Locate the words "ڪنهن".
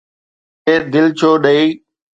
0.65-0.75